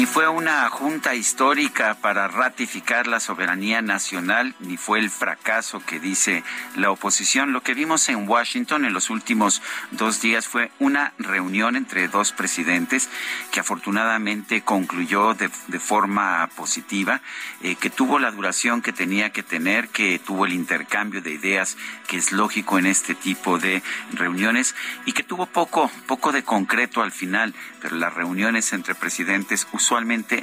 [0.00, 6.00] Ni fue una junta histórica para ratificar la soberanía nacional, ni fue el fracaso que
[6.00, 6.42] dice
[6.74, 7.52] la oposición.
[7.52, 12.32] Lo que vimos en Washington en los últimos dos días fue una reunión entre dos
[12.32, 13.10] presidentes
[13.50, 17.20] que afortunadamente concluyó de, forma positiva,
[17.60, 21.76] eh, que tuvo la duración que tenía que tener, que tuvo el intercambio de ideas
[22.06, 23.82] que es lógico en este tipo de
[24.14, 29.66] reuniones y que tuvo poco, poco de concreto al final, pero las reuniones entre presidentes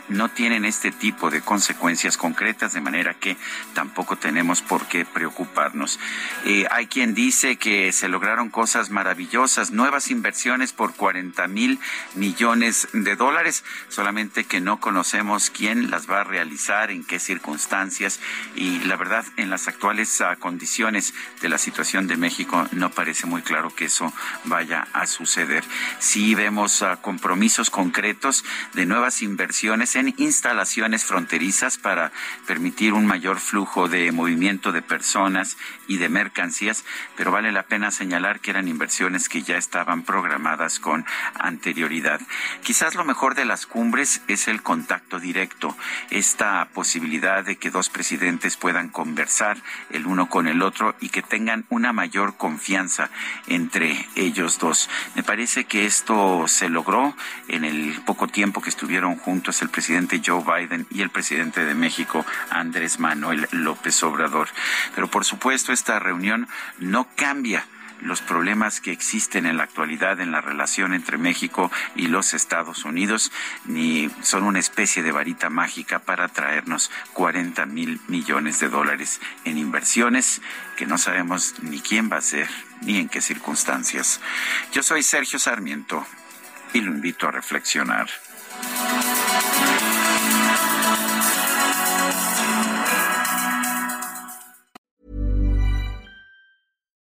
[0.09, 3.38] no tienen este tipo de consecuencias concretas, de manera que
[3.73, 6.00] tampoco tenemos por qué preocuparnos.
[6.44, 11.80] Eh, hay quien dice que se lograron cosas maravillosas, nuevas inversiones por 40 mil
[12.16, 18.20] millones de dólares, solamente que no conocemos quién las va a realizar, en qué circunstancias
[18.54, 23.28] y la verdad en las actuales ah, condiciones de la situación de México no parece
[23.28, 24.11] muy claro que eso
[24.44, 25.64] vaya a suceder.
[26.00, 32.11] Sí vemos ah, compromisos concretos de nuevas inversiones en instalaciones fronterizas para
[32.47, 35.57] permitir un mayor flujo de movimiento de personas
[35.88, 36.83] y de mercancías,
[37.16, 42.19] pero vale la pena señalar que eran inversiones que ya estaban programadas con anterioridad.
[42.64, 45.77] Quizás lo mejor de las cumbres es el contacto directo,
[46.09, 49.58] esta posibilidad de que dos presidentes puedan conversar
[49.92, 53.11] el uno con el otro y que tengan una mayor confianza
[53.45, 54.89] entre ellos dos.
[55.15, 57.15] Me parece que esto se logró
[57.47, 61.76] en el poco tiempo que estuvieron juntos el presidente Joe Biden y el presidente de
[61.76, 64.48] México, Andrés Manuel López Obrador.
[64.95, 66.48] Pero por supuesto, esta reunión
[66.80, 67.65] no cambia
[67.99, 72.86] los problemas que existen en la actualidad en la relación entre México y los Estados
[72.86, 73.32] Unidos,
[73.65, 79.58] ni son una especie de varita mágica para traernos 40 mil millones de dólares en
[79.58, 80.42] inversiones
[80.77, 82.48] que no sabemos ni quién va a ser
[82.82, 84.21] ni en qué circunstancias.
[84.71, 86.05] Yo soy Sergio Sarmiento
[86.73, 88.08] y lo invito a reflexionar.